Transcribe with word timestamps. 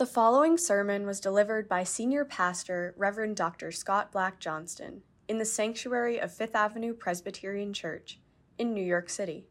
The 0.00 0.06
following 0.06 0.56
sermon 0.56 1.04
was 1.04 1.20
delivered 1.20 1.68
by 1.68 1.84
Senior 1.84 2.24
Pastor 2.24 2.94
Reverend 2.96 3.36
Dr. 3.36 3.70
Scott 3.70 4.10
Black 4.10 4.40
Johnston 4.40 5.02
in 5.28 5.36
the 5.36 5.44
sanctuary 5.44 6.18
of 6.18 6.32
Fifth 6.32 6.54
Avenue 6.54 6.94
Presbyterian 6.94 7.74
Church 7.74 8.18
in 8.56 8.72
New 8.72 8.82
York 8.82 9.10
City. 9.10 9.44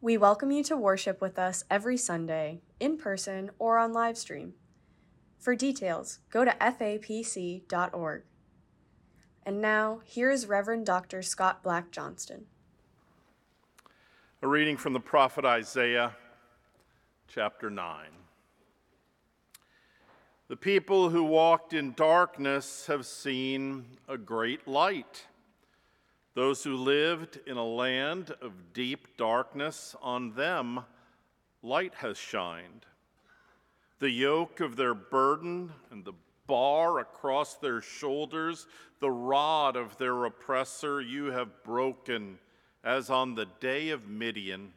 We 0.00 0.18
welcome 0.18 0.50
you 0.50 0.64
to 0.64 0.76
worship 0.76 1.20
with 1.20 1.38
us 1.38 1.62
every 1.70 1.96
Sunday, 1.96 2.62
in 2.80 2.98
person 2.98 3.52
or 3.60 3.78
on 3.78 3.92
live 3.92 4.18
stream. 4.18 4.54
For 5.38 5.54
details, 5.54 6.18
go 6.30 6.44
to 6.44 6.50
fapc.org. 6.50 8.22
And 9.46 9.60
now, 9.60 10.00
here 10.04 10.32
is 10.32 10.46
Reverend 10.46 10.84
Dr. 10.84 11.22
Scott 11.22 11.62
Black 11.62 11.92
Johnston. 11.92 12.46
A 14.42 14.48
reading 14.48 14.76
from 14.76 14.94
the 14.94 14.98
prophet 14.98 15.44
Isaiah, 15.44 16.16
chapter 17.28 17.70
9. 17.70 18.23
The 20.46 20.56
people 20.56 21.08
who 21.08 21.24
walked 21.24 21.72
in 21.72 21.94
darkness 21.94 22.86
have 22.86 23.06
seen 23.06 23.86
a 24.06 24.18
great 24.18 24.68
light. 24.68 25.26
Those 26.34 26.62
who 26.62 26.76
lived 26.76 27.40
in 27.46 27.56
a 27.56 27.64
land 27.64 28.30
of 28.42 28.74
deep 28.74 29.16
darkness, 29.16 29.96
on 30.02 30.34
them 30.34 30.80
light 31.62 31.94
has 31.94 32.18
shined. 32.18 32.84
The 34.00 34.10
yoke 34.10 34.60
of 34.60 34.76
their 34.76 34.92
burden 34.92 35.72
and 35.90 36.04
the 36.04 36.12
bar 36.46 36.98
across 36.98 37.54
their 37.54 37.80
shoulders, 37.80 38.66
the 39.00 39.10
rod 39.10 39.76
of 39.76 39.96
their 39.96 40.26
oppressor, 40.26 41.00
you 41.00 41.26
have 41.26 41.64
broken 41.64 42.38
as 42.82 43.08
on 43.08 43.34
the 43.34 43.46
day 43.60 43.88
of 43.88 44.10
Midian. 44.10 44.74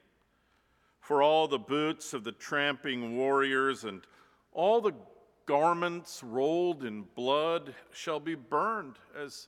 For 1.01 1.21
all 1.21 1.49
the 1.49 1.59
boots 1.59 2.13
of 2.13 2.23
the 2.23 2.31
tramping 2.31 3.17
warriors 3.17 3.83
and 3.83 4.01
all 4.53 4.79
the 4.79 4.93
garments 5.47 6.21
rolled 6.21 6.83
in 6.83 7.05
blood 7.15 7.73
shall 7.91 8.19
be 8.19 8.35
burned 8.35 8.97
as, 9.19 9.47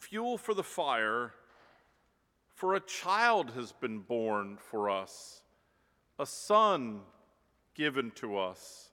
fuel 0.00 0.36
for 0.36 0.54
the 0.54 0.64
fire. 0.64 1.34
For 2.54 2.74
a 2.74 2.80
child 2.80 3.50
has 3.50 3.70
been 3.70 4.00
born 4.00 4.56
for 4.56 4.90
us, 4.90 5.42
a 6.18 6.26
son 6.26 7.02
given 7.74 8.10
to 8.12 8.38
us. 8.38 8.90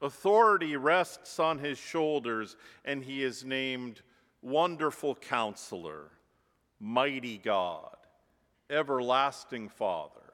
Authority 0.00 0.76
rests 0.76 1.38
on 1.38 1.58
his 1.58 1.78
shoulders, 1.78 2.56
and 2.84 3.04
he 3.04 3.22
is 3.22 3.44
named 3.44 4.00
Wonderful 4.42 5.14
Counselor, 5.14 6.10
Mighty 6.80 7.38
God, 7.38 7.96
Everlasting 8.70 9.68
Father, 9.68 10.32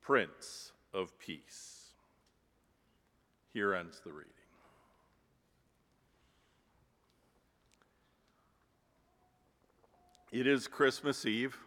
Prince 0.00 0.72
of 0.94 1.18
Peace. 1.18 1.77
Here 3.58 3.74
ends 3.74 4.00
the 4.04 4.12
reading. 4.12 4.30
It 10.30 10.46
is 10.46 10.68
Christmas 10.68 11.26
Eve. 11.26 11.58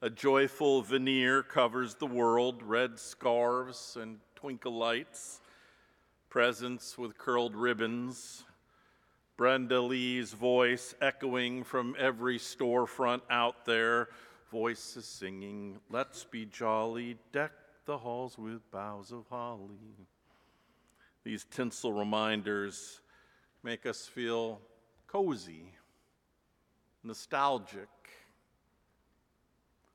A 0.00 0.08
joyful 0.08 0.80
veneer 0.80 1.42
covers 1.42 1.96
the 1.96 2.06
world, 2.06 2.62
red 2.62 2.98
scarves 2.98 3.98
and 4.00 4.20
twinkle 4.34 4.78
lights, 4.78 5.42
presents 6.30 6.96
with 6.96 7.18
curled 7.18 7.54
ribbons, 7.54 8.46
Brenda 9.36 9.82
Lee's 9.82 10.32
voice 10.32 10.94
echoing 11.02 11.64
from 11.64 11.96
every 11.98 12.38
storefront 12.38 13.20
out 13.28 13.66
there, 13.66 14.08
voices 14.50 15.04
singing, 15.04 15.80
Let's 15.90 16.24
be 16.24 16.46
jolly, 16.46 17.18
deck 17.30 17.52
the 17.84 17.98
halls 17.98 18.38
with 18.38 18.62
boughs 18.70 19.12
of 19.12 19.26
holly. 19.28 19.76
These 21.28 21.44
tinsel 21.50 21.92
reminders 21.92 23.02
make 23.62 23.84
us 23.84 24.06
feel 24.06 24.62
cozy, 25.06 25.74
nostalgic. 27.04 27.90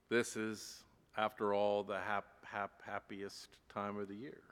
This 0.10 0.36
is, 0.36 0.84
after 1.18 1.56
all, 1.56 1.82
the 1.82 1.98
hap, 1.98 2.26
hap, 2.44 2.84
happiest 2.86 3.48
time 3.74 3.98
of 3.98 4.10
the 4.10 4.16
year. 4.16 4.44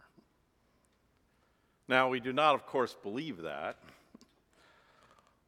Now, 1.87 2.09
we 2.09 2.19
do 2.19 2.33
not, 2.33 2.55
of 2.55 2.65
course, 2.65 2.95
believe 3.03 3.43
that. 3.43 3.77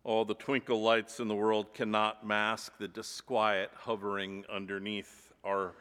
All 0.03 0.25
the 0.25 0.35
twinkle 0.35 0.83
lights 0.83 1.19
in 1.19 1.27
the 1.27 1.33
world 1.33 1.73
cannot 1.73 2.23
mask 2.23 2.77
the 2.77 2.87
disquiet 2.87 3.71
hovering 3.73 4.45
underneath 4.53 5.33
our 5.43 5.73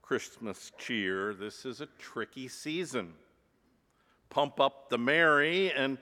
Christmas 0.00 0.72
cheer. 0.78 1.34
This 1.34 1.66
is 1.66 1.82
a 1.82 1.88
tricky 1.98 2.48
season 2.48 3.12
pump 4.30 4.60
up 4.60 4.88
the 4.88 4.98
merry, 4.98 5.72
and 5.72 5.98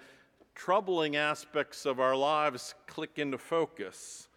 troubling 0.54 1.16
aspects 1.16 1.86
of 1.86 2.00
our 2.00 2.16
lives 2.16 2.74
click 2.86 3.18
into 3.18 3.38
focus. 3.38 4.28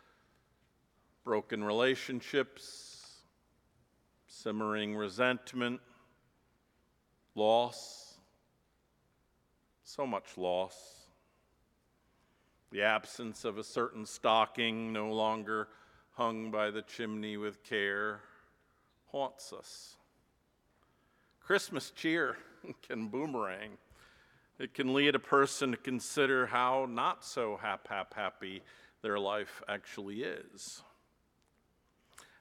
Broken 1.24 1.64
relationships, 1.64 3.22
simmering 4.28 4.96
resentment, 4.96 5.82
loss, 7.34 8.20
so 9.84 10.06
much 10.06 10.38
loss. 10.38 11.08
The 12.72 12.84
absence 12.84 13.46
of 13.46 13.58
a 13.58 13.64
certain 13.64 14.06
stocking 14.06 14.92
no 14.92 15.12
longer 15.12 15.70
hung 16.12 16.52
by 16.52 16.72
the 16.72 16.82
chimney 16.82 17.38
with 17.38 17.64
care 17.64 18.22
haunts 19.08 19.54
us. 19.54 19.96
Christmas 21.40 21.92
cheer 21.92 22.38
can 22.88 23.08
boomerang. 23.08 23.78
It 24.58 24.74
can 24.74 24.94
lead 24.94 25.16
a 25.16 25.20
person 25.20 25.72
to 25.72 25.78
consider 25.78 26.46
how 26.46 26.88
not 26.90 27.26
so 27.26 27.58
hap 27.58 27.88
hap 27.88 28.14
happy 28.14 28.62
their 29.02 29.20
life 29.20 29.62
actually 29.68 30.24
is. 30.24 30.82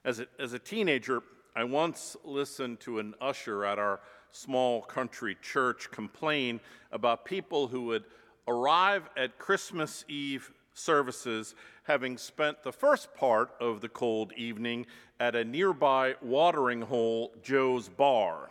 As 0.03 0.19
a, 0.19 0.27
as 0.39 0.53
a 0.53 0.59
teenager, 0.59 1.21
I 1.55 1.63
once 1.63 2.15
listened 2.23 2.79
to 2.81 2.99
an 2.99 3.15
usher 3.19 3.65
at 3.65 3.79
our 3.79 3.99
small 4.31 4.81
country 4.81 5.37
church 5.41 5.89
complain 5.91 6.59
about 6.91 7.25
people 7.25 7.67
who 7.67 7.83
would 7.83 8.03
arrive 8.47 9.09
at 9.17 9.37
Christmas 9.37 10.05
Eve 10.07 10.51
services 10.73 11.55
having 11.83 12.17
spent 12.17 12.61
the 12.63 12.71
first 12.71 13.13
part 13.15 13.51
of 13.59 13.81
the 13.81 13.89
cold 13.89 14.33
evening 14.35 14.85
at 15.19 15.35
a 15.35 15.43
nearby 15.43 16.15
watering 16.21 16.81
hole 16.81 17.33
Joe's 17.41 17.87
Bar. 17.87 18.49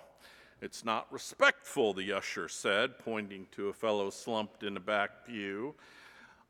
It's 0.64 0.82
not 0.82 1.12
respectful, 1.12 1.92
the 1.92 2.14
usher 2.14 2.48
said, 2.48 2.98
pointing 2.98 3.46
to 3.52 3.68
a 3.68 3.72
fellow 3.74 4.08
slumped 4.08 4.62
in 4.62 4.78
a 4.78 4.80
back 4.80 5.26
pew. 5.26 5.74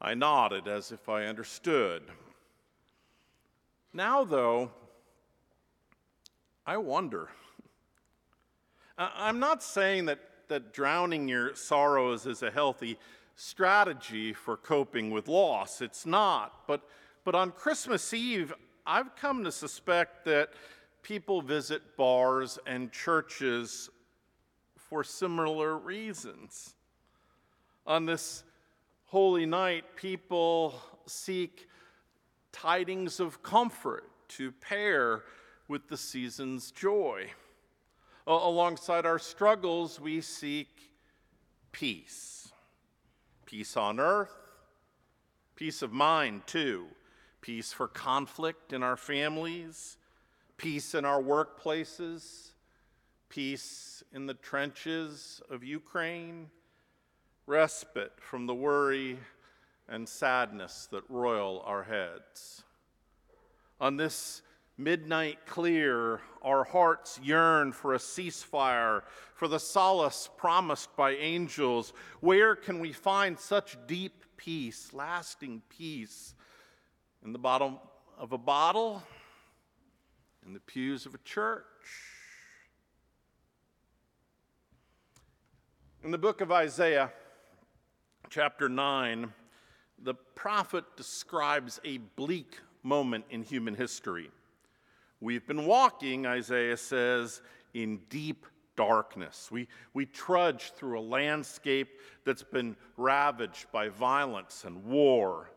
I 0.01 0.15
nodded 0.15 0.69
as 0.69 0.93
if 0.93 1.09
I 1.09 1.25
understood. 1.25 2.05
Now, 3.93 4.23
though, 4.23 4.71
I 6.65 6.77
wonder. 6.77 7.31
I'm 8.97 9.41
not 9.41 9.65
saying 9.65 10.05
that, 10.05 10.21
that 10.47 10.73
drowning 10.73 11.27
your 11.27 11.57
sorrows 11.57 12.25
is 12.25 12.45
a 12.45 12.53
healthy 12.53 12.97
strategy 13.35 14.33
for 14.33 14.57
coping 14.57 15.11
with 15.11 15.27
loss. 15.27 15.81
It's 15.81 16.07
not. 16.07 16.69
But, 16.69 16.89
but 17.25 17.35
on 17.35 17.51
Christmas 17.51 18.15
Eve, 18.15 18.53
I've 18.87 19.17
come 19.17 19.43
to 19.43 19.51
suspect 19.51 20.25
that 20.27 20.51
people 21.03 21.43
visit 21.43 21.97
bars 21.97 22.61
and 22.65 22.93
churches 22.93 23.91
for 24.95 25.03
similar 25.03 25.77
reasons. 25.77 26.77
On 27.85 28.07
this 28.07 28.45
holy 29.07 29.45
night, 29.45 29.97
people 29.97 30.81
seek 31.07 31.69
tidings 32.53 33.19
of 33.19 33.43
comfort 33.43 34.05
to 34.29 34.53
pair 34.53 35.25
with 35.67 35.89
the 35.89 35.97
season's 35.97 36.71
joy. 36.71 37.29
Alongside 38.29 39.05
our 39.05 39.19
struggles, 39.19 40.01
we 40.01 40.21
seek 40.21 40.69
peace. 41.73 42.53
Peace 43.47 43.77
on 43.77 43.99
earth, 43.99 44.37
peace 45.57 45.83
of 45.83 45.91
mind, 45.93 46.47
too. 46.47 46.87
Peace 47.41 47.73
for 47.73 47.89
conflict 47.89 48.73
in 48.73 48.85
our 48.85 48.97
families, 48.97 49.97
peace 50.57 50.95
in 50.95 51.05
our 51.05 51.21
workplaces, 51.21 52.54
peace 53.29 54.03
in 54.13 54.27
the 54.27 54.35
trenches 54.35 55.43
of 55.51 55.65
Ukraine, 55.65 56.51
respite 57.47 58.13
from 58.19 58.47
the 58.47 58.55
worry 58.55 59.19
and 59.89 60.09
sadness 60.09 60.89
that 60.91 61.09
roil 61.09 61.63
our 61.67 61.83
heads. 61.83 62.63
On 63.81 63.97
this 63.97 64.43
midnight 64.77 65.47
clear, 65.47 66.21
our 66.43 66.65
hearts 66.65 67.21
yearn 67.23 67.73
for 67.73 67.95
a 67.95 67.99
ceasefire, 67.99 69.03
for 69.35 69.49
the 69.49 69.59
solace 69.59 70.29
promised 70.37 70.95
by 70.97 71.13
angels. 71.13 71.93
Where 72.21 72.57
can 72.57 72.81
we 72.81 72.93
find 72.93 73.39
such 73.39 73.77
deep 73.87 74.25
peace, 74.37 74.93
lasting 74.93 75.63
peace? 75.69 76.35
In 77.25 77.33
the 77.33 77.39
bottom 77.39 77.79
of 78.19 78.33
a 78.33 78.39
bottle? 78.39 79.03
In 80.47 80.53
the 80.53 80.61
pews 80.61 81.07
of 81.07 81.15
a 81.15 81.19
church? 81.19 81.65
In 86.05 86.11
the 86.11 86.19
book 86.19 86.43
of 86.43 86.53
Isaiah, 86.53 87.11
chapter 88.29 88.69
9, 88.69 89.33
the 90.03 90.13
prophet 90.13 90.85
describes 90.99 91.81
a 91.83 91.97
bleak 91.97 92.61
moment 92.83 93.25
in 93.31 93.43
human 93.43 93.75
history. 93.75 94.31
We've 95.23 95.47
been 95.47 95.65
walking, 95.65 96.27
Isaiah 96.27 96.77
says, 96.77 97.41
in 97.73 98.03
deep 98.11 98.45
darkness. 98.77 99.49
We, 99.51 99.67
we 99.95 100.05
trudge 100.05 100.73
through 100.73 101.01
a 101.01 101.01
landscape 101.01 101.99
that's 102.27 102.43
been 102.43 102.77
ravaged 102.99 103.73
by 103.73 103.89
violence 103.89 104.65
and 104.67 104.85
war. 104.85 105.49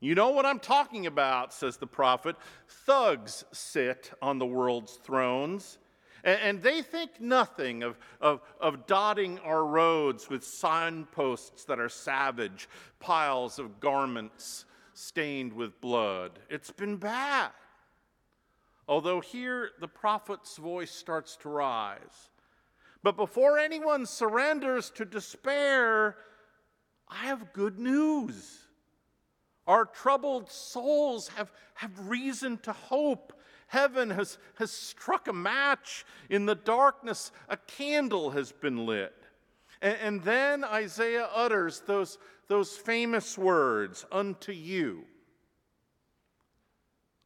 You 0.00 0.14
know 0.14 0.30
what 0.30 0.46
I'm 0.46 0.60
talking 0.60 1.08
about, 1.08 1.52
says 1.52 1.76
the 1.76 1.86
prophet. 1.86 2.36
Thugs 2.86 3.44
sit 3.52 4.12
on 4.22 4.38
the 4.38 4.46
world's 4.46 4.94
thrones. 4.94 5.76
And, 6.24 6.62
they 6.62 6.82
think 6.82 7.20
nothing 7.20 7.82
of, 7.82 7.98
of, 8.20 8.40
of 8.60 8.86
dotting 8.86 9.38
our 9.40 9.64
roads 9.64 10.28
with 10.28 10.44
signposts 10.44 11.64
that 11.64 11.78
are 11.78 11.88
savage, 11.88 12.68
piles 12.98 13.58
of 13.58 13.80
garments 13.80 14.66
stained 14.92 15.52
with 15.52 15.80
blood. 15.80 16.38
It's 16.50 16.70
been 16.70 16.96
bad. 16.96 17.50
Although 18.86 19.20
here 19.20 19.70
the 19.80 19.88
prophet's 19.88 20.56
voice 20.56 20.90
starts 20.90 21.36
to 21.38 21.48
rise. 21.48 22.30
But 23.02 23.16
before 23.16 23.58
anyone 23.58 24.04
surrenders 24.04 24.90
to 24.96 25.04
despair, 25.04 26.16
I 27.08 27.26
have 27.26 27.52
good 27.52 27.78
news. 27.78 28.58
Our 29.66 29.84
troubled 29.84 30.50
souls 30.50 31.28
have, 31.28 31.50
have 31.74 32.08
reason 32.08 32.58
to 32.58 32.72
hope 32.72 33.32
Heaven 33.70 34.10
has, 34.10 34.36
has 34.56 34.72
struck 34.72 35.28
a 35.28 35.32
match. 35.32 36.04
In 36.28 36.44
the 36.44 36.56
darkness, 36.56 37.30
a 37.48 37.56
candle 37.56 38.30
has 38.30 38.50
been 38.50 38.84
lit. 38.84 39.14
And, 39.80 39.96
and 40.02 40.22
then 40.22 40.64
Isaiah 40.64 41.28
utters 41.32 41.78
those, 41.86 42.18
those 42.48 42.76
famous 42.76 43.38
words 43.38 44.06
Unto 44.10 44.50
you 44.50 45.04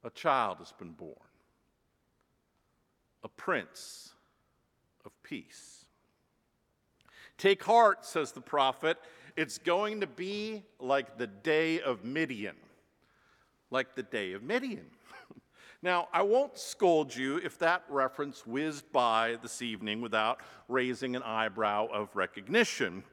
a 0.04 0.10
child 0.10 0.58
has 0.58 0.70
been 0.72 0.90
born, 0.90 1.16
a 3.22 3.28
prince 3.28 4.12
of 5.06 5.12
peace. 5.22 5.86
Take 7.38 7.64
heart, 7.64 8.04
says 8.04 8.32
the 8.32 8.42
prophet. 8.42 8.98
It's 9.34 9.56
going 9.56 10.02
to 10.02 10.06
be 10.06 10.62
like 10.78 11.16
the 11.16 11.26
day 11.26 11.80
of 11.80 12.04
Midian. 12.04 12.56
Like 13.70 13.94
the 13.94 14.02
day 14.02 14.34
of 14.34 14.42
Midian. 14.42 14.84
Now, 15.84 16.08
I 16.14 16.22
won't 16.22 16.56
scold 16.56 17.14
you 17.14 17.36
if 17.44 17.58
that 17.58 17.84
reference 17.90 18.46
whizzed 18.46 18.90
by 18.90 19.36
this 19.42 19.60
evening 19.60 20.00
without 20.00 20.40
raising 20.66 21.14
an 21.14 21.22
eyebrow 21.22 21.88
of 21.92 22.08
recognition. 22.16 23.04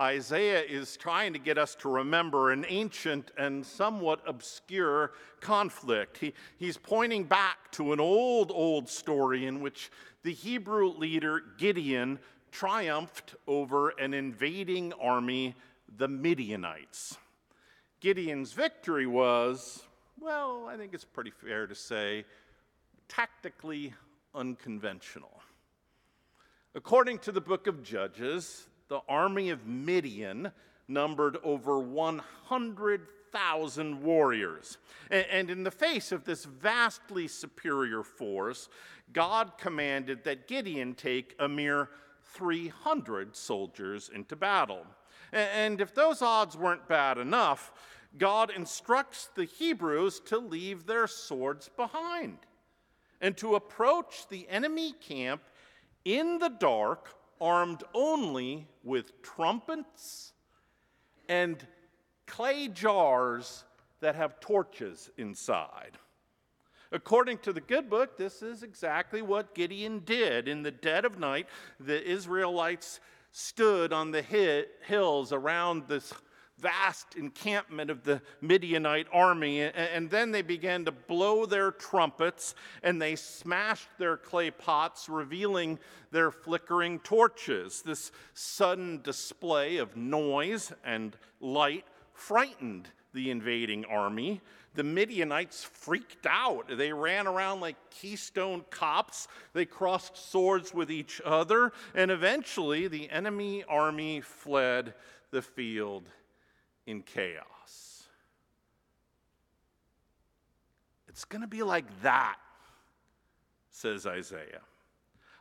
Isaiah 0.00 0.62
is 0.62 0.96
trying 0.96 1.34
to 1.34 1.38
get 1.38 1.58
us 1.58 1.74
to 1.80 1.90
remember 1.90 2.50
an 2.50 2.64
ancient 2.66 3.30
and 3.36 3.64
somewhat 3.64 4.22
obscure 4.26 5.12
conflict. 5.40 6.16
He, 6.16 6.32
he's 6.56 6.78
pointing 6.78 7.24
back 7.24 7.70
to 7.72 7.92
an 7.92 8.00
old, 8.00 8.50
old 8.50 8.88
story 8.88 9.44
in 9.44 9.60
which 9.60 9.90
the 10.22 10.32
Hebrew 10.32 10.96
leader 10.96 11.42
Gideon 11.58 12.18
triumphed 12.50 13.34
over 13.46 13.90
an 13.90 14.14
invading 14.14 14.94
army, 14.94 15.56
the 15.98 16.08
Midianites. 16.08 17.18
Gideon's 18.00 18.54
victory 18.54 19.06
was 19.06 19.82
well, 20.24 20.66
I 20.66 20.76
think 20.78 20.94
it's 20.94 21.04
pretty 21.04 21.30
fair 21.30 21.66
to 21.66 21.74
say, 21.74 22.24
tactically 23.08 23.92
unconventional. 24.34 25.42
According 26.74 27.18
to 27.20 27.32
the 27.32 27.40
book 27.42 27.66
of 27.66 27.82
Judges, 27.82 28.68
the 28.88 29.00
army 29.06 29.50
of 29.50 29.66
Midian 29.66 30.50
numbered 30.88 31.36
over 31.44 31.78
100,000 31.78 34.02
warriors. 34.02 34.78
And 35.10 35.50
in 35.50 35.62
the 35.62 35.70
face 35.70 36.10
of 36.10 36.24
this 36.24 36.46
vastly 36.46 37.28
superior 37.28 38.02
force, 38.02 38.70
God 39.12 39.58
commanded 39.58 40.24
that 40.24 40.48
Gideon 40.48 40.94
take 40.94 41.36
a 41.38 41.48
mere 41.48 41.90
300 42.32 43.36
soldiers 43.36 44.10
into 44.12 44.36
battle. 44.36 44.86
And 45.32 45.82
if 45.82 45.94
those 45.94 46.22
odds 46.22 46.56
weren't 46.56 46.88
bad 46.88 47.18
enough, 47.18 47.72
God 48.16 48.50
instructs 48.54 49.28
the 49.34 49.44
Hebrews 49.44 50.20
to 50.26 50.38
leave 50.38 50.86
their 50.86 51.06
swords 51.06 51.68
behind 51.76 52.38
and 53.20 53.36
to 53.38 53.54
approach 53.54 54.28
the 54.28 54.48
enemy 54.48 54.92
camp 54.92 55.42
in 56.04 56.38
the 56.38 56.50
dark, 56.50 57.14
armed 57.40 57.82
only 57.94 58.68
with 58.82 59.22
trumpets 59.22 60.32
and 61.28 61.66
clay 62.26 62.68
jars 62.68 63.64
that 64.00 64.14
have 64.14 64.40
torches 64.40 65.10
inside. 65.16 65.98
According 66.92 67.38
to 67.38 67.52
the 67.52 67.60
good 67.60 67.90
book, 67.90 68.16
this 68.16 68.42
is 68.42 68.62
exactly 68.62 69.22
what 69.22 69.54
Gideon 69.54 70.00
did. 70.00 70.46
In 70.46 70.62
the 70.62 70.70
dead 70.70 71.04
of 71.04 71.18
night, 71.18 71.48
the 71.80 72.08
Israelites 72.08 73.00
stood 73.32 73.92
on 73.92 74.12
the 74.12 74.22
hills 74.86 75.32
around 75.32 75.88
this 75.88 76.12
vast 76.58 77.16
encampment 77.16 77.90
of 77.90 78.04
the 78.04 78.22
Midianite 78.40 79.06
army. 79.12 79.62
And 79.62 80.10
then 80.10 80.30
they 80.30 80.42
began 80.42 80.84
to 80.84 80.92
blow 80.92 81.46
their 81.46 81.70
trumpets 81.70 82.54
and 82.82 83.00
they 83.00 83.16
smashed 83.16 83.88
their 83.98 84.16
clay 84.16 84.50
pots, 84.50 85.08
revealing 85.08 85.78
their 86.10 86.30
flickering 86.30 87.00
torches. 87.00 87.82
This 87.82 88.12
sudden 88.32 89.02
display 89.02 89.76
of 89.78 89.96
noise 89.96 90.72
and 90.84 91.16
light 91.40 91.84
frightened 92.12 92.88
the 93.12 93.30
invading 93.30 93.84
army. 93.84 94.40
The 94.74 94.84
Midianites 94.84 95.62
freaked 95.62 96.26
out. 96.26 96.66
They 96.68 96.92
ran 96.92 97.28
around 97.28 97.60
like 97.60 97.76
Keystone 97.90 98.64
cops. 98.70 99.28
They 99.52 99.64
crossed 99.64 100.30
swords 100.30 100.74
with 100.74 100.90
each 100.90 101.20
other. 101.24 101.72
And 101.94 102.10
eventually, 102.10 102.88
the 102.88 103.08
enemy 103.10 103.64
army 103.68 104.20
fled 104.20 104.94
the 105.30 105.42
field 105.42 106.08
in 106.86 107.02
chaos. 107.02 108.04
It's 111.08 111.24
going 111.24 111.42
to 111.42 111.48
be 111.48 111.62
like 111.62 111.84
that, 112.02 112.36
says 113.70 114.06
Isaiah. 114.06 114.62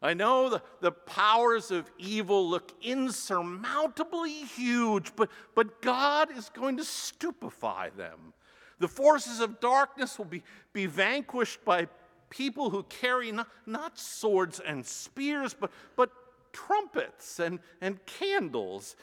I 0.04 0.14
know 0.14 0.50
the, 0.50 0.62
the 0.82 0.92
powers 0.92 1.72
of 1.72 1.90
evil 1.98 2.50
look 2.50 2.74
insurmountably 2.82 4.44
huge, 4.44 5.16
but, 5.16 5.30
but 5.56 5.82
God 5.82 6.30
is 6.38 6.50
going 6.50 6.78
to 6.78 6.84
stupefy 6.84 7.90
them. 7.96 8.34
The 8.80 8.90
forces 8.90 9.40
of 9.40 9.62
darkness 9.62 10.18
will 10.18 10.26
be, 10.26 10.44
be 10.74 10.88
vanquished 10.88 11.64
by 11.64 11.88
people 12.30 12.70
who 12.70 12.84
carry 12.84 13.32
not, 13.32 13.48
not 13.66 13.98
swords 13.98 14.60
and 14.60 14.86
spears, 14.86 15.56
but, 15.58 15.72
but 15.96 16.12
trumpets 16.52 17.40
and, 17.40 17.60
and 17.80 18.06
candles. 18.06 18.98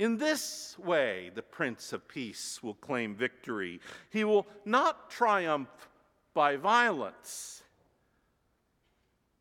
In 0.00 0.16
this 0.16 0.78
way, 0.78 1.30
the 1.34 1.42
Prince 1.42 1.92
of 1.92 2.08
Peace 2.08 2.62
will 2.62 2.72
claim 2.72 3.14
victory. 3.14 3.80
He 4.08 4.24
will 4.24 4.46
not 4.64 5.10
triumph 5.10 5.90
by 6.32 6.56
violence, 6.56 7.62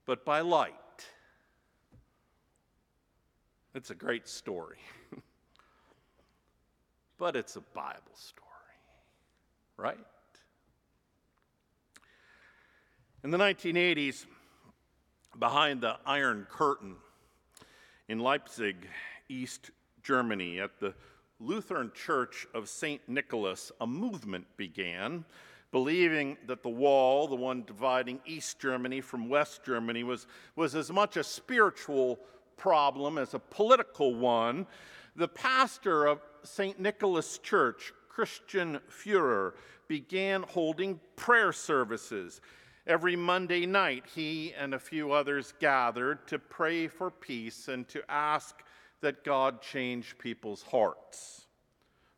but 0.05 0.25
by 0.25 0.41
light. 0.41 0.73
It's 3.73 3.89
a 3.89 3.95
great 3.95 4.27
story, 4.27 4.79
but 7.17 7.37
it's 7.37 7.55
a 7.55 7.61
Bible 7.61 8.15
story, 8.15 8.49
right? 9.77 9.97
In 13.23 13.31
the 13.31 13.37
1980s, 13.37 14.25
behind 15.39 15.79
the 15.79 15.95
Iron 16.05 16.45
Curtain 16.49 16.97
in 18.09 18.19
Leipzig, 18.19 18.75
East 19.29 19.71
Germany, 20.09 20.59
at 20.59 20.79
the 20.79 20.95
Lutheran 21.39 21.91
Church 21.93 22.47
of 22.55 22.67
St. 22.67 22.99
Nicholas, 23.07 23.71
a 23.79 23.85
movement 23.85 24.47
began, 24.57 25.23
believing 25.71 26.35
that 26.47 26.63
the 26.63 26.69
wall, 26.69 27.27
the 27.27 27.35
one 27.35 27.63
dividing 27.63 28.19
East 28.25 28.57
Germany 28.57 29.01
from 29.01 29.29
West 29.29 29.63
Germany, 29.63 30.03
was, 30.03 30.25
was 30.55 30.73
as 30.73 30.91
much 30.91 31.15
a 31.15 31.23
spiritual 31.23 32.17
problem 32.57 33.19
as 33.19 33.35
a 33.35 33.39
political 33.39 34.15
one. 34.15 34.65
The 35.15 35.27
pastor 35.27 36.07
of 36.07 36.21
St. 36.41 36.79
Nicholas 36.79 37.37
Church, 37.37 37.93
Christian 38.09 38.79
Führer, 38.89 39.53
began 39.87 40.41
holding 40.41 40.99
prayer 41.17 41.53
services. 41.53 42.41
Every 42.87 43.15
Monday 43.15 43.67
night, 43.67 44.05
he 44.15 44.55
and 44.57 44.73
a 44.73 44.79
few 44.79 45.11
others 45.11 45.53
gathered 45.59 46.27
to 46.29 46.39
pray 46.39 46.87
for 46.87 47.11
peace 47.11 47.67
and 47.67 47.87
to 47.89 48.01
ask 48.09 48.63
that 49.01 49.23
God 49.23 49.61
changed 49.61 50.17
people's 50.19 50.63
hearts. 50.63 51.45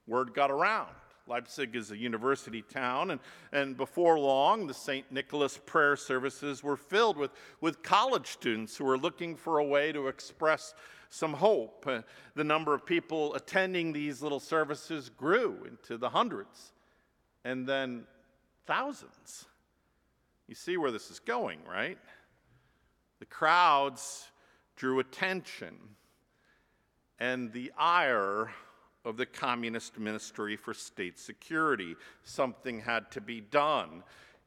Word 0.07 0.33
got 0.33 0.51
around. 0.51 0.89
Leipzig 1.27 1.75
is 1.75 1.91
a 1.91 1.97
university 1.97 2.61
town, 2.61 3.11
and, 3.11 3.21
and 3.51 3.77
before 3.77 4.19
long, 4.19 4.67
the 4.67 4.73
St. 4.73 5.09
Nicholas 5.11 5.59
prayer 5.65 5.95
services 5.95 6.63
were 6.63 6.75
filled 6.75 7.15
with, 7.15 7.31
with 7.61 7.83
college 7.83 8.27
students 8.27 8.75
who 8.75 8.83
were 8.83 8.97
looking 8.97 9.35
for 9.35 9.59
a 9.59 9.63
way 9.63 9.91
to 9.91 10.07
express 10.07 10.73
some 11.09 11.33
hope. 11.33 11.85
Uh, 11.87 12.01
the 12.35 12.43
number 12.43 12.73
of 12.73 12.85
people 12.85 13.35
attending 13.35 13.93
these 13.93 14.21
little 14.21 14.39
services 14.39 15.09
grew 15.09 15.63
into 15.67 15.97
the 15.97 16.09
hundreds 16.09 16.73
and 17.45 17.67
then 17.67 18.03
thousands. 18.65 19.45
You 20.47 20.55
see 20.55 20.77
where 20.77 20.91
this 20.91 21.11
is 21.11 21.19
going, 21.19 21.59
right? 21.69 21.97
The 23.19 23.25
crowds 23.25 24.29
drew 24.75 24.99
attention 24.99 25.77
and 27.21 27.53
the 27.53 27.71
ire 27.77 28.49
of 29.05 29.15
the 29.15 29.27
Communist 29.27 29.99
Ministry 29.99 30.55
for 30.55 30.73
State 30.73 31.19
Security. 31.19 31.95
Something 32.23 32.79
had 32.79 33.11
to 33.11 33.21
be 33.21 33.41
done. 33.41 34.01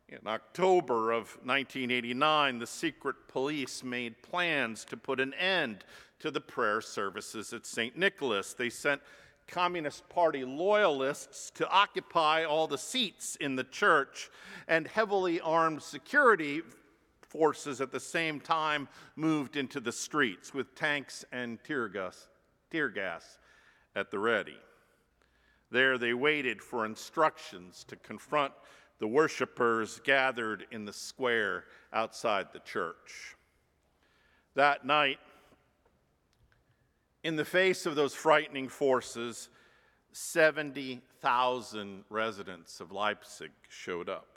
In 0.09 0.19
October 0.27 1.13
of 1.13 1.39
1989, 1.45 2.59
the 2.59 2.67
secret 2.67 3.15
police 3.29 3.85
made 3.85 4.21
plans 4.23 4.85
to 4.87 4.97
put 4.97 5.21
an 5.21 5.35
end 5.35 5.85
to 6.19 6.33
the 6.33 6.41
prayer 6.41 6.81
services 6.81 7.53
at 7.53 7.65
St. 7.65 7.97
Nicholas. 7.97 8.55
They 8.55 8.71
sent 8.71 9.01
Communist 9.47 10.09
Party 10.09 10.45
loyalists 10.45 11.53
to 11.53 11.69
occupy 11.69 12.45
all 12.45 12.67
the 12.67 12.79
seats 12.79 13.37
in 13.37 13.55
the 13.55 13.65
church, 13.65 14.31
and 14.67 14.89
heavily 14.89 15.41
armed 15.41 15.81
security 15.81 16.63
forces 17.21 17.81
at 17.81 17.93
the 17.93 18.01
same 18.01 18.41
time 18.41 18.89
moved 19.15 19.57
into 19.57 19.79
the 19.79 19.93
streets 19.93 20.53
with 20.53 20.75
tanks 20.75 21.25
and 21.31 21.63
tear 21.63 21.89
gas, 21.89 22.29
tear 22.75 22.89
gas 22.89 23.39
at 23.95 24.11
the 24.11 24.19
ready. 24.19 24.59
There 25.71 25.97
they 25.97 26.13
waited 26.13 26.61
for 26.61 26.85
instructions 26.85 27.85
to 27.85 27.95
confront 27.95 28.53
the 28.99 29.07
worshippers 29.07 30.01
gathered 30.03 30.67
in 30.73 30.85
the 30.85 30.93
square 30.93 31.67
outside 31.93 32.49
the 32.53 32.59
church. 32.59 33.37
That 34.57 34.85
night, 34.85 35.21
in 37.23 37.37
the 37.37 37.45
face 37.45 37.87
of 37.87 37.95
those 37.95 38.13
frightening 38.13 38.69
forces, 38.69 39.51
70,000 40.11 42.05
residents 42.11 42.81
of 42.81 42.91
Leipzig 42.91 43.53
showed 43.69 44.09
up. 44.09 44.35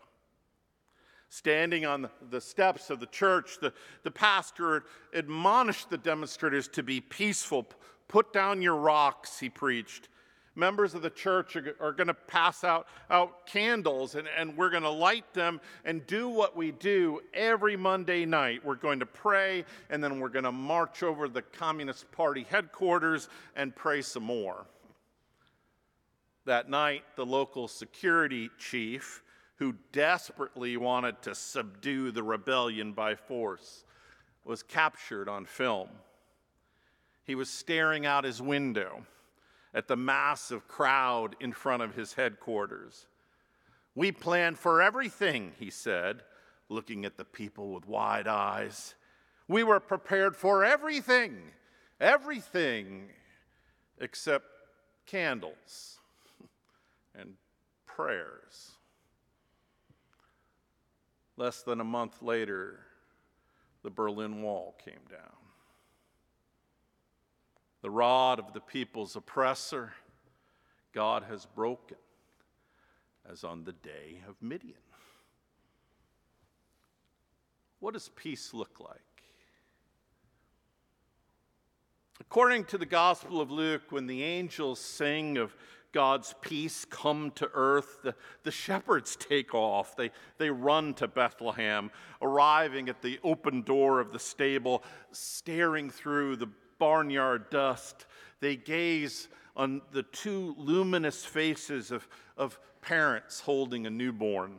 Standing 1.29 1.85
on 1.85 2.09
the 2.29 2.39
steps 2.39 2.89
of 2.89 2.99
the 2.99 3.07
church, 3.07 3.57
the, 3.59 3.73
the 4.03 4.11
pastor 4.11 4.85
admonished 5.11 5.89
the 5.89 5.97
demonstrators 5.97 6.67
to 6.69 6.83
be 6.83 7.01
peaceful. 7.01 7.65
Put 8.07 8.33
down 8.33 8.61
your 8.61 8.75
rocks, 8.75 9.39
he 9.39 9.49
preached. 9.49 10.09
Members 10.55 10.95
of 10.95 11.03
the 11.03 11.09
church 11.11 11.55
are, 11.55 11.75
are 11.79 11.91
going 11.91 12.07
to 12.07 12.15
pass 12.15 12.63
out, 12.63 12.87
out 13.11 13.45
candles 13.45 14.15
and, 14.15 14.27
and 14.35 14.57
we're 14.57 14.71
going 14.71 14.83
to 14.83 14.89
light 14.89 15.31
them 15.35 15.61
and 15.85 16.05
do 16.07 16.29
what 16.29 16.57
we 16.57 16.71
do 16.71 17.21
every 17.33 17.75
Monday 17.75 18.25
night. 18.25 18.65
We're 18.65 18.75
going 18.75 18.99
to 18.99 19.05
pray 19.05 19.65
and 19.91 20.03
then 20.03 20.19
we're 20.19 20.29
going 20.29 20.45
to 20.45 20.51
march 20.51 21.03
over 21.03 21.29
the 21.29 21.43
Communist 21.43 22.11
Party 22.11 22.45
headquarters 22.49 23.29
and 23.55 23.75
pray 23.75 24.01
some 24.01 24.23
more. 24.23 24.65
That 26.45 26.69
night, 26.69 27.03
the 27.15 27.25
local 27.25 27.67
security 27.67 28.49
chief 28.57 29.21
who 29.57 29.75
desperately 29.91 30.77
wanted 30.77 31.21
to 31.23 31.35
subdue 31.35 32.11
the 32.11 32.23
rebellion 32.23 32.93
by 32.93 33.15
force, 33.15 33.83
was 34.45 34.63
captured 34.63 35.27
on 35.27 35.45
film. 35.45 35.89
He 37.27 37.35
was 37.35 37.49
staring 37.49 38.05
out 38.05 38.23
his 38.23 38.41
window 38.41 39.05
at 39.73 39.89
the 39.89 39.97
massive 39.97 40.65
crowd 40.65 41.35
in 41.41 41.51
front 41.51 41.83
of 41.83 41.93
his 41.93 42.13
headquarters. 42.13 43.05
We 43.95 44.13
planned 44.13 44.57
for 44.57 44.81
everything, 44.81 45.51
he 45.59 45.69
said, 45.69 46.23
looking 46.69 47.03
at 47.03 47.17
the 47.17 47.25
people 47.25 47.73
with 47.73 47.85
wide 47.85 48.29
eyes. 48.29 48.95
We 49.49 49.63
were 49.63 49.81
prepared 49.81 50.37
for 50.37 50.63
everything, 50.63 51.51
everything 51.99 53.09
except 53.99 54.45
candles 55.05 55.99
and 57.15 57.33
prayers. 57.85 58.71
Less 61.35 61.61
than 61.61 61.81
a 61.81 61.85
month 61.85 62.21
later, 62.21 62.79
the 63.83 63.89
Berlin 63.89 64.41
Wall 64.41 64.75
came 64.83 65.05
down. 65.09 65.46
The 67.81 67.89
rod 67.89 68.39
of 68.39 68.53
the 68.53 68.59
people's 68.59 69.15
oppressor, 69.15 69.93
God 70.93 71.23
has 71.29 71.45
broken, 71.45 71.97
as 73.29 73.43
on 73.43 73.63
the 73.63 73.73
day 73.73 74.21
of 74.27 74.35
Midian. 74.41 74.73
What 77.79 77.93
does 77.93 78.09
peace 78.15 78.53
look 78.53 78.79
like? 78.79 79.01
According 82.19 82.65
to 82.65 82.77
the 82.79 82.85
Gospel 82.85 83.39
of 83.39 83.51
Luke, 83.51 83.83
when 83.91 84.07
the 84.07 84.23
angels 84.23 84.79
sing 84.79 85.37
of 85.37 85.55
God's 85.91 86.33
peace 86.41 86.83
come 86.83 87.31
to 87.35 87.49
earth, 87.53 87.99
the, 88.03 88.15
the 88.43 88.51
shepherds 88.51 89.15
take 89.15 89.53
off. 89.53 89.95
They, 89.95 90.11
they 90.37 90.49
run 90.49 90.93
to 90.95 91.07
Bethlehem, 91.07 91.91
arriving 92.21 92.89
at 92.89 93.01
the 93.01 93.19
open 93.23 93.61
door 93.61 93.99
of 93.99 94.11
the 94.11 94.19
stable, 94.19 94.83
staring 95.11 95.89
through 95.89 96.37
the 96.37 96.49
barnyard 96.79 97.49
dust. 97.49 98.05
They 98.39 98.55
gaze 98.55 99.27
on 99.55 99.81
the 99.91 100.03
two 100.03 100.55
luminous 100.57 101.25
faces 101.25 101.91
of, 101.91 102.07
of 102.37 102.59
parents 102.81 103.39
holding 103.39 103.87
a 103.87 103.89
newborn. 103.89 104.57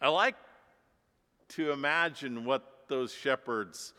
I 0.00 0.08
like 0.08 0.36
to 1.50 1.72
imagine 1.72 2.44
what 2.44 2.84
those 2.88 3.12
shepherds' 3.12 3.92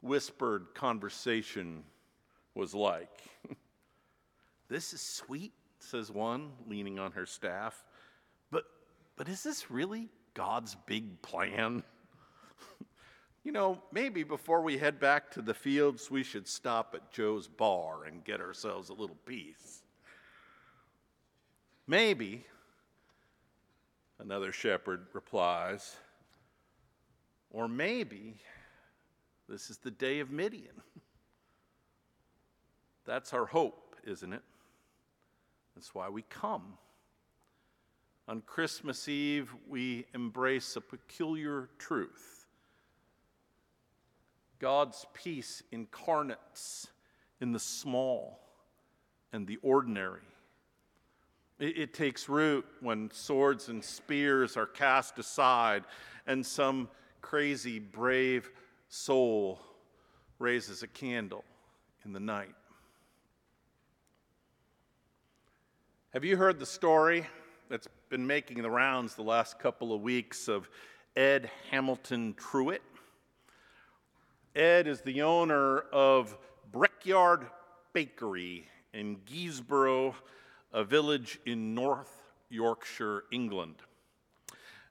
whispered 0.00 0.74
conversation 0.74 1.84
was 2.54 2.74
like. 2.74 3.10
This 4.68 4.94
is 4.94 5.00
sweet, 5.00 5.52
says 5.78 6.10
one, 6.10 6.50
leaning 6.66 6.98
on 6.98 7.12
her 7.12 7.26
staff. 7.26 7.84
But, 8.50 8.64
but 9.16 9.28
is 9.28 9.42
this 9.42 9.70
really 9.70 10.08
God's 10.32 10.74
big 10.86 11.20
plan? 11.22 11.82
you 13.44 13.52
know, 13.52 13.78
maybe 13.92 14.22
before 14.22 14.62
we 14.62 14.78
head 14.78 14.98
back 14.98 15.30
to 15.32 15.42
the 15.42 15.52
fields, 15.52 16.10
we 16.10 16.22
should 16.22 16.48
stop 16.48 16.94
at 16.94 17.12
Joe's 17.12 17.46
bar 17.46 18.04
and 18.04 18.24
get 18.24 18.40
ourselves 18.40 18.88
a 18.88 18.94
little 18.94 19.18
peace. 19.26 19.82
Maybe, 21.86 22.46
another 24.18 24.50
shepherd 24.50 25.06
replies, 25.12 25.94
or 27.50 27.68
maybe 27.68 28.36
this 29.46 29.68
is 29.68 29.76
the 29.76 29.90
day 29.90 30.20
of 30.20 30.30
Midian. 30.30 30.80
That's 33.04 33.34
our 33.34 33.44
hope, 33.44 33.96
isn't 34.04 34.32
it? 34.32 34.42
That's 35.74 35.94
why 35.94 36.08
we 36.08 36.22
come. 36.22 36.78
On 38.26 38.40
Christmas 38.40 39.06
Eve, 39.06 39.54
we 39.68 40.06
embrace 40.14 40.76
a 40.76 40.80
peculiar 40.80 41.68
truth. 41.78 42.33
God's 44.64 45.04
peace 45.12 45.62
incarnates 45.72 46.86
in 47.38 47.52
the 47.52 47.58
small 47.58 48.40
and 49.30 49.46
the 49.46 49.58
ordinary. 49.60 50.22
It, 51.58 51.76
it, 51.76 51.92
takes 51.92 52.30
root 52.30 52.64
when 52.80 53.10
swords 53.12 53.68
and 53.68 53.84
spears 53.84 54.56
are 54.56 54.64
cast 54.64 55.18
aside 55.18 55.84
and 56.26 56.46
some 56.46 56.88
crazy, 57.20 57.78
brave 57.78 58.50
soul 58.88 59.60
raises 60.38 60.82
a 60.82 60.88
candle 60.88 61.44
in 62.06 62.14
the 62.14 62.20
night. 62.20 62.54
Have 66.14 66.24
you 66.24 66.38
heard 66.38 66.58
the 66.58 66.64
story 66.64 67.26
that's 67.68 67.88
been 68.08 68.26
making 68.26 68.62
the 68.62 68.70
rounds 68.70 69.14
the 69.14 69.24
last 69.24 69.58
couple 69.58 69.92
of 69.92 70.00
weeks 70.00 70.48
of 70.48 70.70
Ed 71.16 71.50
Hamilton 71.70 72.32
Trewhitt? 72.38 72.80
Ed 74.54 74.86
is 74.86 75.00
the 75.00 75.22
owner 75.22 75.80
of 75.92 76.38
Brickyard 76.70 77.46
Bakery 77.92 78.68
in 78.92 79.16
Guisborough, 79.26 80.14
a 80.72 80.84
village 80.84 81.40
in 81.44 81.74
North 81.74 82.22
Yorkshire, 82.50 83.24
England. 83.32 83.74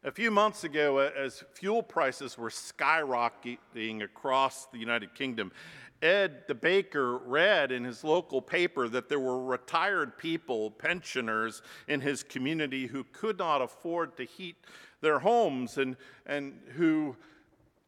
A 0.04 0.12
few 0.12 0.32
months 0.32 0.66
ago, 0.66 0.98
as 0.98 1.46
fuel 1.54 1.82
prices 1.82 2.38
were 2.38 2.50
skyrocketing 2.50 4.04
across 4.04 4.66
the 4.66 4.80
United 4.80 5.16
Kingdom, 5.16 5.54
Ed 6.02 6.44
the 6.50 6.56
baker 6.56 7.18
read 7.20 7.72
in 7.72 7.86
his 7.86 8.04
local 8.04 8.42
paper 8.42 8.90
that 8.90 9.08
there 9.08 9.22
were 9.22 9.46
retired 9.46 10.18
people, 10.18 10.72
pensioners 10.72 11.62
in 11.88 12.02
his 12.02 12.22
community 12.22 12.88
who 12.88 13.06
could 13.14 13.40
not 13.40 13.62
afford 13.62 14.18
to 14.18 14.26
heat 14.26 14.58
their 15.00 15.20
homes 15.20 15.78
and, 15.78 15.96
and 16.26 16.60
who 16.76 17.16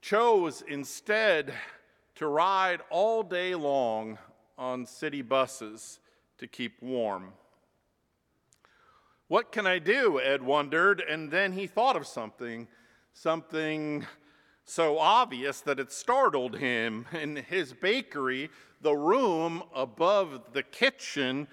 chose 0.06 0.64
instead 0.68 1.52
to 2.14 2.28
ride 2.28 2.80
all 2.92 3.24
day 3.24 3.56
long 3.56 4.20
on 4.56 4.86
city 4.86 5.24
buses 5.24 6.00
to 6.38 6.46
keep 6.46 6.80
warm. 6.80 7.34
What 9.30 9.52
can 9.52 9.66
I 9.66 9.80
do? 9.80 10.22
Ed 10.22 10.44
wondered, 10.44 11.02
and 11.02 11.32
then 11.32 11.54
he 11.54 11.66
thought 11.66 11.96
of 11.96 12.06
something, 12.06 12.68
something 13.14 14.06
so 14.64 15.00
obvious 15.00 15.62
that 15.62 15.80
it 15.80 15.92
startled 15.92 16.56
him. 16.56 17.08
In 17.12 17.38
his 17.38 17.74
bakery, 17.74 18.52
the 18.82 18.96
room 18.96 19.64
above 19.74 20.54
the 20.54 20.62
kitchen 20.62 21.48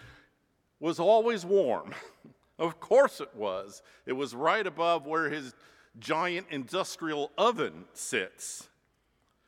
was 0.79 1.01
always 1.01 1.47
warm. 1.47 1.95
of 2.59 2.81
course 2.81 3.19
it 3.19 3.35
was. 3.35 3.83
It 4.05 4.13
was 4.13 4.35
right 4.35 4.67
above 4.67 5.07
where 5.07 5.31
his 5.31 5.55
giant 5.99 6.47
industrial 6.51 7.31
oven 7.37 7.85
sits. 7.93 8.69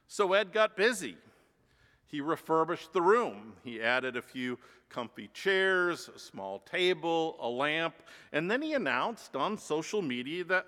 So 0.06 0.32
Ed 0.32 0.52
got 0.52 0.76
busy. 0.76 1.16
He 2.06 2.20
refurbished 2.20 2.92
the 2.92 3.02
room. 3.02 3.54
He 3.64 3.82
added 3.82 4.16
a 4.16 4.22
few 4.22 4.58
comfy 4.88 5.28
chairs, 5.34 6.08
a 6.14 6.18
small 6.18 6.60
table, 6.60 7.36
a 7.40 7.48
lamp, 7.48 7.94
and 8.32 8.48
then 8.48 8.62
he 8.62 8.74
announced 8.74 9.34
on 9.34 9.58
social 9.58 10.00
media 10.00 10.44
that, 10.44 10.66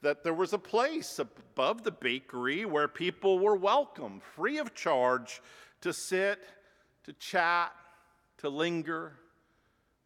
that 0.00 0.24
there 0.24 0.32
was 0.32 0.54
a 0.54 0.58
place 0.58 1.18
above 1.18 1.82
the 1.82 1.90
bakery 1.90 2.64
where 2.64 2.88
people 2.88 3.38
were 3.38 3.56
welcome, 3.56 4.22
free 4.34 4.56
of 4.56 4.74
charge, 4.74 5.42
to 5.82 5.92
sit, 5.92 6.40
to 7.04 7.12
chat, 7.14 7.72
to 8.38 8.48
linger, 8.48 9.12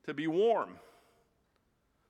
to 0.05 0.15
be 0.15 0.27
warm. 0.27 0.71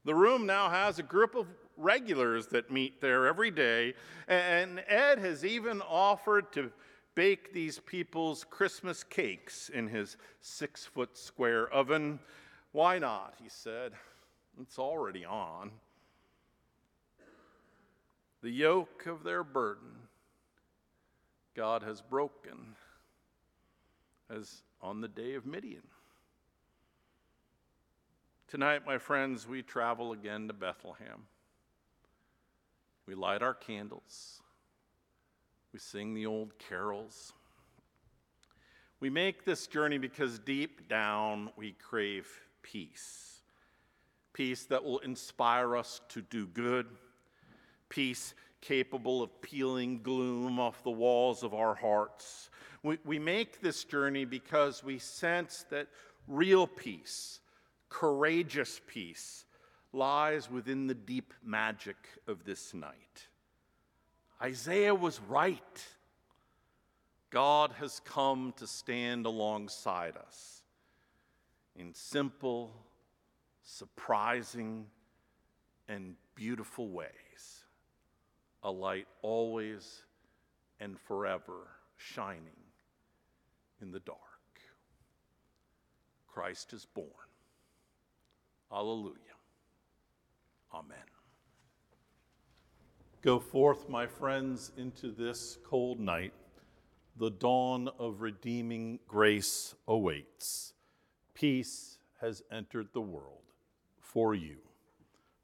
The 0.07 0.15
room 0.15 0.47
now 0.47 0.71
has 0.71 0.99
a 0.99 1.03
group 1.03 1.35
of 1.35 1.47
regulars 1.81 2.47
that 2.49 2.71
meet 2.71 3.01
there 3.01 3.27
every 3.27 3.51
day, 3.51 3.95
and 4.29 4.83
Ed 4.87 5.19
has 5.19 5.45
even 5.45 5.81
offered 5.83 6.53
to 6.53 6.71
bake 7.15 7.53
these 7.53 7.79
people's 7.81 8.45
Christmas 8.45 9.03
cakes 9.03 9.69
in 9.69 9.89
his 9.89 10.17
six 10.41 10.85
foot 10.85 11.17
square 11.17 11.69
oven. 11.73 12.21
Why 12.73 12.99
not? 12.99 13.35
He 13.43 13.49
said. 13.49 13.93
It's 14.61 14.79
already 14.79 15.25
on. 15.25 15.71
The 18.43 18.51
yoke 18.51 19.07
of 19.07 19.23
their 19.23 19.45
burden 19.45 19.91
God 21.55 21.83
has 21.83 22.01
broken, 22.01 22.77
as 24.31 24.63
on 24.81 25.01
the 25.01 25.09
day 25.09 25.35
of 25.35 25.45
Midian. 25.45 25.83
Tonight, 28.49 28.87
my 28.87 28.99
friends, 28.99 29.47
we 29.47 29.63
travel 29.63 30.13
again 30.13 30.49
to 30.49 30.55
Bethlehem. 30.55 31.27
We 33.11 33.17
light 33.17 33.43
our 33.43 33.55
candles. 33.55 34.41
We 35.73 35.81
sing 35.81 36.15
the 36.15 36.27
old 36.27 36.57
carols. 36.61 37.33
We 39.01 39.11
make 39.11 39.45
this 39.45 39.67
journey 39.67 39.99
because 39.99 40.39
deep 40.39 40.89
down 40.89 41.51
we 41.57 41.73
crave 41.73 42.29
peace. 42.63 43.41
Peace 44.33 44.65
that 44.67 44.85
will 44.85 45.01
inspire 45.01 45.77
us 45.77 46.01
to 46.11 46.23
do 46.23 46.47
good. 46.47 46.87
Peace 47.89 48.33
capable 48.61 49.25
of 49.25 49.43
peeling 49.43 50.03
gloom 50.03 50.61
off 50.61 50.85
the 50.85 50.91
walls 50.93 51.43
of 51.43 51.53
our 51.53 51.75
hearts. 51.75 52.49
We, 52.85 52.99
we 53.05 53.19
make 53.19 53.61
this 53.61 53.83
journey 53.83 54.25
because 54.25 54.85
we 54.85 55.01
sense 55.01 55.65
that 55.71 55.89
real 56.29 56.69
peace, 56.69 57.41
courageous 57.89 58.81
peace, 58.87 59.47
lies 59.93 60.51
within 60.51 60.87
the 60.87 60.95
deep 60.95 61.35
magic 61.45 61.97
of 62.27 62.45
this 62.45 62.73
night. 62.75 63.27
Isaiah 64.43 64.95
was 64.95 65.21
right. 65.29 65.85
God 67.31 67.73
has 67.79 68.01
come 68.05 68.55
to 68.57 68.67
stand 68.67 69.27
alongside 69.27 70.17
us 70.17 70.63
in 71.77 71.95
simple, 71.95 72.73
surprising, 73.63 74.87
and 75.89 76.15
beautiful 76.35 76.89
ways. 76.89 77.65
A 78.63 78.71
light 78.71 79.07
always 79.23 80.03
and 80.81 80.99
forever 80.99 81.69
shining 81.97 82.43
in 83.81 83.91
the 83.91 84.01
dark. 84.01 84.19
Christ 86.27 86.73
is 86.73 86.87
born. 86.87 87.07
Alleluia. 88.73 89.30
Amen. 90.73 90.99
Go 93.23 93.39
forth, 93.39 93.89
my 93.89 94.07
friends, 94.07 94.73
into 94.77 95.11
this 95.11 95.59
cold 95.65 96.01
night. 96.01 96.33
The 97.19 97.31
dawn 97.31 97.91
of 97.99 98.23
redeeming 98.23 98.99
grace 99.07 99.75
awaits. 99.87 100.73
Peace 101.35 101.99
has 102.21 102.43
entered 102.51 102.89
the 102.93 103.01
world 103.01 103.43
for 103.99 104.35
you. 104.35 104.57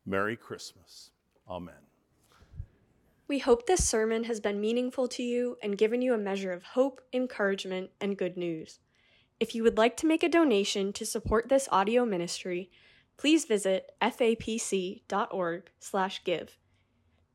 Merry 0.07 0.37
Christmas. 0.37 1.11
Amen. 1.49 1.75
We 3.29 3.41
hope 3.41 3.67
this 3.67 3.87
sermon 3.87 4.25
has 4.25 4.39
been 4.41 4.61
meaningful 4.61 5.09
to 5.09 5.23
you 5.23 5.59
and 5.63 5.77
given 5.77 6.01
you 6.01 6.15
a 6.15 6.19
measure 6.19 6.53
of 6.53 6.63
hope, 6.63 7.01
encouragement, 7.13 7.91
and 8.01 8.17
good 8.17 8.37
news. 8.37 8.79
If 9.41 9.55
you 9.55 9.63
would 9.65 9.77
like 9.77 9.97
to 9.99 10.07
make 10.07 10.23
a 10.23 10.29
donation 10.29 10.93
to 10.95 11.05
support 11.05 11.49
this 11.49 11.69
audio 11.73 12.07
ministry, 12.07 12.71
please 13.17 13.45
visit 13.45 13.93
fapc.org/give. 14.03 15.07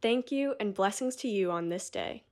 Thank 0.02 0.32
you 0.32 0.56
and 0.60 0.74
blessings 0.74 1.16
to 1.18 1.28
you 1.28 1.52
on 1.52 1.70
this 1.70 1.90
day. 1.90 2.24